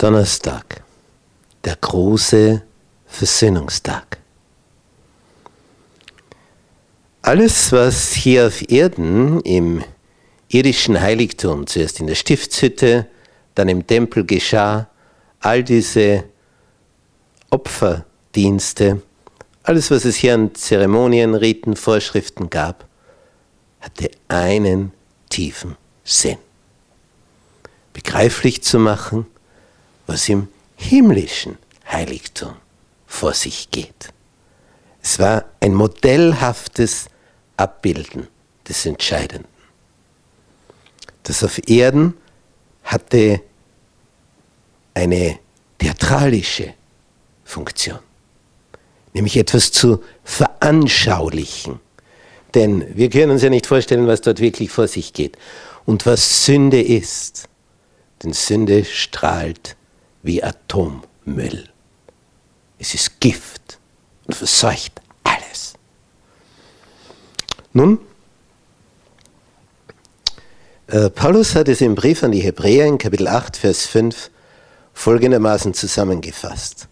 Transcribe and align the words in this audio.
Donnerstag, 0.00 0.82
der 1.62 1.76
große 1.76 2.62
Versöhnungstag. 3.06 4.16
Alles, 7.20 7.70
was 7.70 8.14
hier 8.14 8.46
auf 8.46 8.70
Erden 8.70 9.40
im 9.40 9.84
irdischen 10.48 10.98
Heiligtum, 10.98 11.66
zuerst 11.66 12.00
in 12.00 12.06
der 12.06 12.14
Stiftshütte, 12.14 13.08
dann 13.54 13.68
im 13.68 13.86
Tempel 13.86 14.24
geschah, 14.24 14.88
all 15.38 15.62
diese 15.62 16.24
Opferdienste, 17.50 19.02
alles, 19.64 19.90
was 19.90 20.06
es 20.06 20.16
hier 20.16 20.32
an 20.32 20.54
Zeremonien, 20.54 21.34
Riten, 21.34 21.76
Vorschriften 21.76 22.48
gab, 22.48 22.86
hatte 23.80 24.10
einen 24.28 24.92
tiefen 25.28 25.76
Sinn. 26.04 26.38
Begreiflich 27.92 28.62
zu 28.62 28.78
machen, 28.78 29.26
was 30.10 30.28
im 30.28 30.48
himmlischen 30.76 31.56
Heiligtum 31.88 32.56
vor 33.06 33.32
sich 33.32 33.70
geht. 33.70 34.12
Es 35.00 35.20
war 35.20 35.44
ein 35.60 35.72
modellhaftes 35.72 37.06
Abbilden 37.56 38.26
des 38.68 38.86
Entscheidenden. 38.86 39.46
Das 41.22 41.44
auf 41.44 41.60
Erden 41.68 42.14
hatte 42.82 43.40
eine 44.94 45.38
theatralische 45.78 46.74
Funktion, 47.44 48.00
nämlich 49.12 49.36
etwas 49.36 49.70
zu 49.70 50.02
veranschaulichen. 50.24 51.78
Denn 52.54 52.96
wir 52.96 53.10
können 53.10 53.30
uns 53.30 53.42
ja 53.42 53.48
nicht 53.48 53.66
vorstellen, 53.66 54.08
was 54.08 54.22
dort 54.22 54.40
wirklich 54.40 54.72
vor 54.72 54.88
sich 54.88 55.12
geht 55.12 55.38
und 55.86 56.04
was 56.04 56.44
Sünde 56.44 56.82
ist. 56.82 57.48
Denn 58.24 58.32
Sünde 58.32 58.84
strahlt 58.84 59.76
wie 60.22 60.42
Atommüll. 60.42 61.68
Es 62.78 62.94
ist 62.94 63.20
Gift 63.20 63.78
und 64.26 64.34
verseucht 64.34 65.00
alles. 65.24 65.74
Nun, 67.72 67.98
äh, 70.86 71.10
Paulus 71.10 71.54
hat 71.54 71.68
es 71.68 71.80
im 71.80 71.94
Brief 71.94 72.22
an 72.22 72.32
die 72.32 72.40
Hebräer 72.40 72.86
in 72.86 72.98
Kapitel 72.98 73.28
8, 73.28 73.56
Vers 73.56 73.86
5 73.86 74.30
folgendermaßen 74.92 75.72
zusammengefasst. 75.72 76.88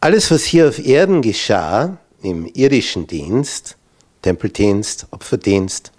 Alles, 0.00 0.30
was 0.30 0.44
hier 0.44 0.68
auf 0.68 0.78
Erden 0.78 1.22
geschah, 1.22 1.96
im 2.22 2.46
irdischen 2.46 3.06
Dienst, 3.06 3.76
Tempeldienst, 4.22 5.06
Opferdienst, 5.10 5.92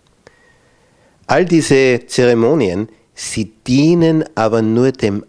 all 1.27 1.45
diese 1.45 2.05
Zeremonien, 2.07 2.89
sie 3.13 3.45
dienen 3.65 4.25
aber 4.35 4.61
nur 4.61 4.91
dem 4.91 5.25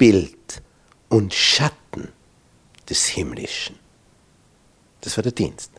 Abbild 0.00 0.62
und 1.10 1.34
Schatten 1.34 2.08
des 2.88 3.04
Himmlischen. 3.08 3.76
Das 5.02 5.18
war 5.18 5.22
der 5.22 5.32
Dienst. 5.32 5.70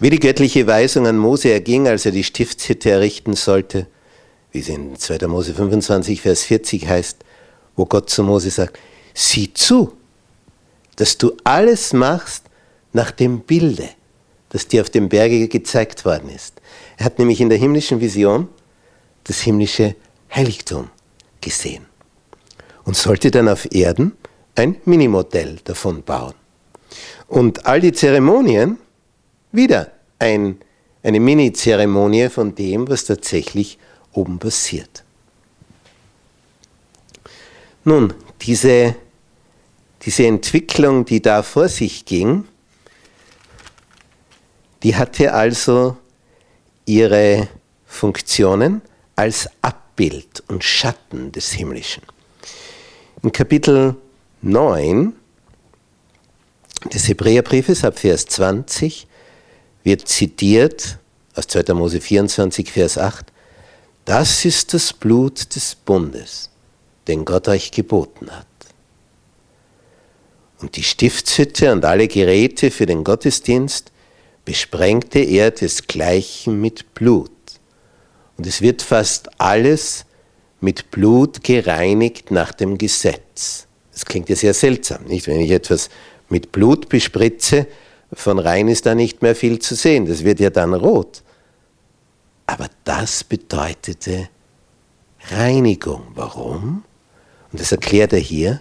Wie 0.00 0.08
die 0.08 0.18
göttliche 0.18 0.66
Weisung 0.66 1.06
an 1.06 1.18
Mose 1.18 1.52
erging, 1.52 1.86
als 1.86 2.06
er 2.06 2.12
die 2.12 2.24
Stiftshütte 2.24 2.88
errichten 2.88 3.36
sollte, 3.36 3.88
wie 4.52 4.60
es 4.60 4.70
in 4.70 4.96
2. 4.96 5.26
Mose 5.26 5.52
25, 5.52 6.22
Vers 6.22 6.44
40 6.44 6.88
heißt, 6.88 7.18
wo 7.76 7.84
Gott 7.84 8.08
zu 8.08 8.22
Mose 8.22 8.48
sagt, 8.48 8.78
sieh 9.12 9.52
zu, 9.52 9.92
dass 10.96 11.18
du 11.18 11.36
alles 11.44 11.92
machst 11.92 12.44
nach 12.94 13.10
dem 13.10 13.40
Bilde, 13.40 13.90
das 14.48 14.66
dir 14.66 14.80
auf 14.80 14.88
dem 14.88 15.10
Berge 15.10 15.46
gezeigt 15.46 16.06
worden 16.06 16.30
ist. 16.30 16.54
Er 16.96 17.04
hat 17.04 17.18
nämlich 17.18 17.42
in 17.42 17.50
der 17.50 17.58
himmlischen 17.58 18.00
Vision 18.00 18.48
das 19.24 19.42
himmlische 19.42 19.94
Heiligtum 20.34 20.88
gesehen 21.42 21.91
und 22.84 22.96
sollte 22.96 23.30
dann 23.30 23.48
auf 23.48 23.72
Erden 23.72 24.12
ein 24.54 24.76
Minimodell 24.84 25.58
davon 25.64 26.02
bauen. 26.02 26.34
Und 27.28 27.66
all 27.66 27.80
die 27.80 27.92
Zeremonien, 27.92 28.78
wieder 29.52 29.92
ein, 30.18 30.60
eine 31.02 31.20
Mini-Zeremonie 31.20 32.28
von 32.28 32.54
dem, 32.54 32.88
was 32.88 33.04
tatsächlich 33.04 33.78
oben 34.12 34.38
passiert. 34.38 35.04
Nun, 37.84 38.12
diese, 38.42 38.94
diese 40.02 40.26
Entwicklung, 40.26 41.04
die 41.04 41.20
da 41.20 41.42
vor 41.42 41.68
sich 41.68 42.04
ging, 42.04 42.44
die 44.82 44.96
hatte 44.96 45.32
also 45.32 45.96
ihre 46.84 47.48
Funktionen 47.86 48.82
als 49.16 49.48
Abbild 49.62 50.42
und 50.48 50.64
Schatten 50.64 51.32
des 51.32 51.52
Himmlischen. 51.52 52.02
In 53.24 53.30
Kapitel 53.30 53.94
9 54.40 55.12
des 56.92 57.06
Hebräerbriefes 57.06 57.84
ab 57.84 58.00
Vers 58.00 58.26
20 58.26 59.06
wird 59.84 60.08
zitiert 60.08 60.98
aus 61.36 61.46
2. 61.46 61.72
Mose 61.74 62.00
24, 62.00 62.72
Vers 62.72 62.98
8, 62.98 63.26
das 64.06 64.44
ist 64.44 64.74
das 64.74 64.92
Blut 64.92 65.54
des 65.54 65.76
Bundes, 65.76 66.50
den 67.06 67.24
Gott 67.24 67.46
euch 67.46 67.70
geboten 67.70 68.28
hat. 68.28 68.46
Und 70.60 70.74
die 70.74 70.82
Stiftshütte 70.82 71.70
und 71.70 71.84
alle 71.84 72.08
Geräte 72.08 72.72
für 72.72 72.86
den 72.86 73.04
Gottesdienst 73.04 73.92
besprengte 74.44 75.20
er 75.20 75.52
desgleichen 75.52 76.60
mit 76.60 76.92
Blut. 76.94 77.30
Und 78.36 78.48
es 78.48 78.62
wird 78.62 78.82
fast 78.82 79.40
alles 79.40 80.06
mit 80.62 80.90
Blut 80.90 81.42
gereinigt 81.42 82.30
nach 82.30 82.52
dem 82.52 82.78
Gesetz. 82.78 83.66
Das 83.92 84.06
klingt 84.06 84.28
ja 84.28 84.36
sehr 84.36 84.54
seltsam, 84.54 85.04
nicht? 85.04 85.26
Wenn 85.26 85.40
ich 85.40 85.50
etwas 85.50 85.90
mit 86.28 86.52
Blut 86.52 86.88
bespritze, 86.88 87.66
von 88.12 88.38
rein 88.38 88.68
ist 88.68 88.86
da 88.86 88.94
nicht 88.94 89.22
mehr 89.22 89.34
viel 89.34 89.58
zu 89.58 89.74
sehen. 89.74 90.06
Das 90.06 90.24
wird 90.24 90.38
ja 90.38 90.50
dann 90.50 90.72
rot. 90.72 91.22
Aber 92.46 92.68
das 92.84 93.24
bedeutete 93.24 94.28
Reinigung. 95.30 96.06
Warum? 96.14 96.84
Und 97.50 97.60
das 97.60 97.72
erklärt 97.72 98.12
er 98.12 98.18
hier. 98.18 98.60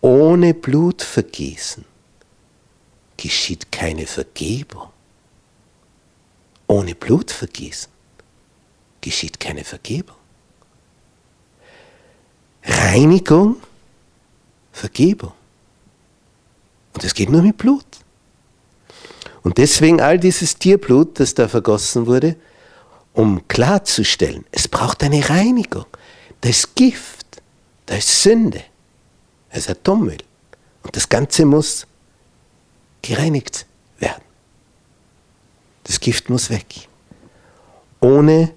Ohne 0.00 0.54
Blutvergießen 0.54 1.84
geschieht 3.16 3.70
keine 3.70 4.06
Vergebung. 4.06 4.88
Ohne 6.66 6.94
Blutvergießen 6.94 7.90
geschieht 9.00 9.38
keine 9.38 9.64
Vergebung. 9.64 10.16
Reinigung, 12.64 13.56
Vergebung. 14.72 15.32
Und 16.94 17.04
es 17.04 17.14
geht 17.14 17.30
nur 17.30 17.42
mit 17.42 17.56
Blut. 17.56 17.84
Und 19.42 19.58
deswegen 19.58 20.00
all 20.00 20.18
dieses 20.18 20.56
Tierblut, 20.56 21.20
das 21.20 21.34
da 21.34 21.48
vergossen 21.48 22.06
wurde, 22.06 22.36
um 23.12 23.46
klarzustellen, 23.46 24.44
es 24.50 24.66
braucht 24.66 25.02
eine 25.02 25.28
Reinigung. 25.28 25.86
Da 26.40 26.48
ist 26.48 26.74
Gift, 26.74 27.42
da 27.86 27.96
ist 27.96 28.22
Sünde, 28.22 28.62
da 29.50 29.58
ist 29.58 29.68
Atommüll. 29.68 30.18
Und 30.82 30.96
das 30.96 31.08
Ganze 31.08 31.44
muss 31.44 31.86
gereinigt 33.02 33.66
werden. 33.98 34.22
Das 35.84 36.00
Gift 36.00 36.30
muss 36.30 36.48
weg. 36.48 36.88
Ohne 38.00 38.52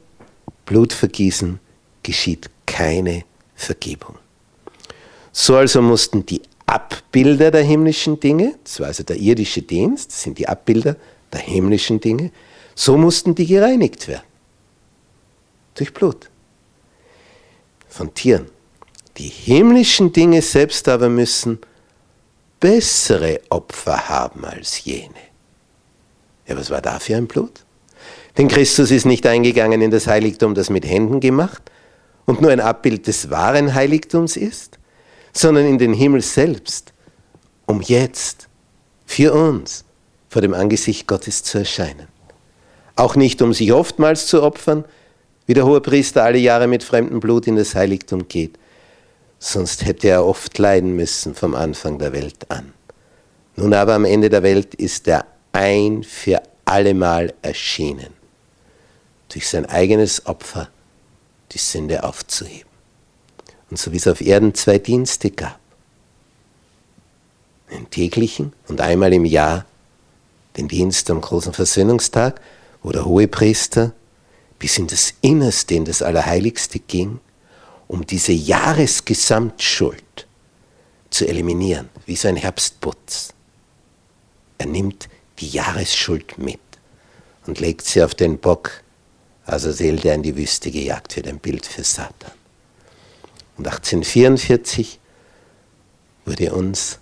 Blutvergießen 0.66 1.60
geschieht 2.04 2.50
keine 2.66 3.24
Vergebung. 3.58 4.16
So 5.34 5.56
also 5.58 5.82
mussten 5.82 6.26
die 6.26 6.42
Abbilder 6.66 7.52
der 7.52 7.64
himmlischen 7.64 8.20
Dinge, 8.20 8.56
das 8.64 8.80
war 8.80 8.88
also 8.88 9.04
der 9.04 9.18
irdische 9.18 9.62
Dienst, 9.62 10.12
sind 10.12 10.38
die 10.38 10.48
Abbilder 10.48 10.96
der 11.34 11.42
himmlischen 11.42 12.00
Dinge, 12.00 12.32
so 12.76 12.98
mussten 12.98 13.36
die 13.36 13.46
gereinigt 13.46 14.08
werden. 14.08 14.24
Durch 15.76 15.94
Blut. 15.94 16.30
Von 17.90 18.14
Tieren. 18.14 18.48
Die 19.18 19.28
himmlischen 19.28 20.14
Dinge 20.14 20.42
selbst 20.42 20.88
aber 20.88 21.10
müssen 21.10 21.60
bessere 22.60 23.42
Opfer 23.50 24.10
haben 24.10 24.46
als 24.46 24.84
jene. 24.84 25.14
Ja, 26.48 26.56
was 26.58 26.70
war 26.70 26.82
da 26.82 27.00
für 27.00 27.16
ein 27.16 27.28
Blut? 27.28 27.64
Denn 28.38 28.48
Christus 28.48 28.92
ist 28.92 29.06
nicht 29.06 29.26
eingegangen 29.26 29.82
in 29.82 29.90
das 29.90 30.06
Heiligtum, 30.06 30.54
das 30.54 30.70
mit 30.70 30.86
Händen 30.86 31.20
gemacht 31.20 31.72
und 32.28 32.42
nur 32.42 32.52
ein 32.52 32.60
Abbild 32.60 33.08
des 33.08 33.32
wahren 33.32 33.74
Heiligtums 33.74 34.38
ist, 34.38 34.78
sondern 35.34 35.66
in 35.66 35.80
den 35.80 35.94
Himmel 35.94 36.22
selbst, 36.22 36.94
um 37.66 37.82
jetzt 37.82 38.48
für 39.06 39.34
uns 39.34 39.86
vor 40.30 40.42
dem 40.42 40.54
Angesicht 40.54 41.08
Gottes 41.08 41.42
zu 41.42 41.60
erscheinen. 41.60 42.08
Auch 42.96 43.16
nicht, 43.16 43.42
um 43.42 43.54
sich 43.54 43.72
oftmals 43.72 44.28
zu 44.28 44.44
opfern, 44.44 44.84
wie 45.46 45.54
der 45.54 45.66
hohe 45.66 45.80
Priester 45.80 46.24
alle 46.24 46.38
Jahre 46.38 46.68
mit 46.68 46.84
fremdem 46.84 47.22
Blut 47.22 47.48
in 47.48 47.56
das 47.56 47.74
Heiligtum 47.74 48.28
geht, 48.28 48.60
sonst 49.40 49.86
hätte 49.86 50.10
er 50.10 50.26
oft 50.26 50.58
leiden 50.58 50.96
müssen 50.96 51.34
vom 51.34 51.56
Anfang 51.56 51.98
der 51.98 52.12
Welt 52.12 52.52
an. 52.52 52.74
Nun 53.56 53.74
aber 53.74 53.94
am 53.94 54.04
Ende 54.04 54.30
der 54.30 54.44
Welt 54.44 54.76
ist 54.76 55.08
er 55.08 55.26
ein 55.54 56.04
für 56.04 56.42
allemal 56.66 57.34
erschienen, 57.42 58.14
durch 59.30 59.48
sein 59.48 59.66
eigenes 59.66 60.26
Opfer 60.26 60.70
die 61.52 61.58
Sünde 61.58 62.04
aufzuheben. 62.04 62.70
Und 63.70 63.78
so 63.78 63.92
wie 63.92 63.98
es 63.98 64.08
auf 64.08 64.22
Erden 64.22 64.54
zwei 64.54 64.78
Dienste 64.78 65.32
gab, 65.32 65.60
den 67.72 67.90
täglichen 67.90 68.54
und 68.68 68.80
einmal 68.80 69.14
im 69.14 69.26
Jahr 69.26 69.66
den 70.56 70.68
Dienst 70.68 71.10
am 71.12 71.22
großen 71.22 71.54
Versöhnungstag, 71.54 72.42
wo 72.82 72.92
der 72.92 73.06
Hohepriester 73.06 73.94
bis 74.60 74.78
in 74.78 74.88
das 74.88 75.14
Innerste, 75.22 75.76
in 75.76 75.86
das 75.86 76.02
Allerheiligste 76.02 76.80
ging, 76.80 77.20
um 77.88 78.06
diese 78.06 78.32
Jahresgesamtschuld 78.32 80.28
zu 81.10 81.28
eliminieren, 81.28 81.90
wie 82.06 82.16
so 82.16 82.28
ein 82.28 82.36
Herbstputz. 82.36 83.34
Er 84.58 84.66
nimmt 84.66 85.08
die 85.40 85.50
Jahresschuld 85.50 86.38
mit 86.38 86.60
und 87.46 87.60
legt 87.60 87.86
sie 87.86 88.04
auf 88.04 88.16
den 88.16 88.40
Bock, 88.40 88.84
Azazel, 89.48 89.98
der 89.98 90.16
in 90.16 90.24
die 90.24 90.36
Wüste 90.36 90.72
gejagt 90.72 91.16
wird, 91.16 91.28
ein 91.28 91.40
Bild 91.40 91.66
für 91.66 91.84
Satan. 91.84 92.32
Und 93.58 93.68
1844 93.68 95.00
wurde 96.26 96.54
uns 96.54 97.00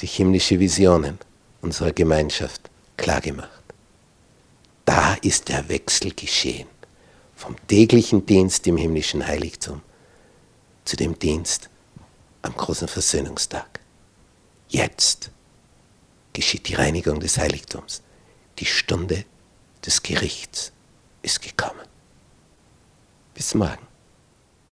die 0.00 0.06
himmlische 0.06 0.58
Visionen 0.58 1.18
unserer 1.60 1.92
Gemeinschaft 1.92 2.70
klargemacht. 2.96 3.50
Da 4.84 5.14
ist 5.14 5.48
der 5.48 5.68
Wechsel 5.68 6.14
geschehen 6.14 6.68
vom 7.34 7.56
täglichen 7.66 8.24
Dienst 8.24 8.66
im 8.66 8.76
himmlischen 8.76 9.26
Heiligtum 9.26 9.82
zu 10.84 10.96
dem 10.96 11.18
Dienst 11.18 11.68
am 12.42 12.54
großen 12.54 12.88
Versöhnungstag. 12.88 13.80
Jetzt 14.68 15.30
geschieht 16.32 16.68
die 16.68 16.74
Reinigung 16.74 17.20
des 17.20 17.38
Heiligtums. 17.38 18.02
Die 18.58 18.64
Stunde 18.64 19.24
des 19.84 20.02
Gerichts 20.02 20.72
ist 21.26 21.42
gekommen. 21.42 21.86
Bis 23.34 23.52
morgen. 23.54 23.86